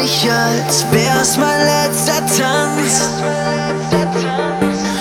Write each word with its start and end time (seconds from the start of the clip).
als 0.00 0.86
wär's 0.92 1.36
mein 1.36 1.60
letzter 1.60 2.24
Tanz. 2.26 3.10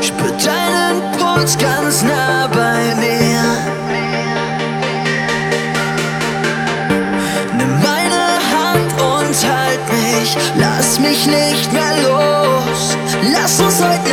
Spür 0.00 0.32
deinen 0.32 1.00
Puls 1.12 1.56
ganz 1.56 2.02
nah 2.02 2.48
bei 2.48 2.94
mir. 2.96 3.42
Nimm 7.56 7.80
meine 7.80 8.22
Hand 8.52 8.92
und 9.00 9.36
halt 9.48 9.80
mich, 9.92 10.36
lass 10.56 10.98
mich 10.98 11.26
nicht 11.26 11.72
mehr 11.72 11.94
los. 12.08 12.96
Lass 13.32 13.60
uns 13.60 13.80
heute 13.80 14.09